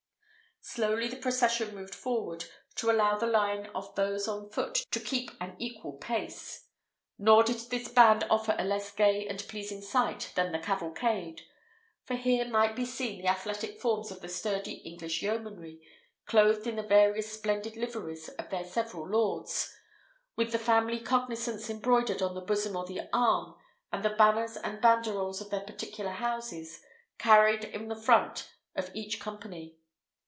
[0.63, 5.31] Slowly the procession moved forward, to allow the line of those on foot to keep
[5.41, 6.67] an equal pace.
[7.17, 11.41] Nor did this band offer a less gay and pleasing sight than the cavalcade;
[12.05, 15.81] for here might be seen the athletic forms of the sturdy English yeomanry,
[16.27, 19.75] clothed in the various splendid liveries of their several lords,
[20.35, 23.55] with the family cognizance embroidered on the bosom or the arm,
[23.91, 26.83] and the banners and banderols of their particular houses
[27.17, 29.75] carried in the front of each company.